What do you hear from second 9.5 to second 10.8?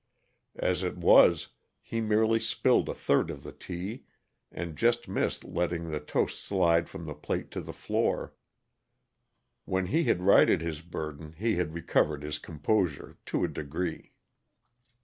when he had righted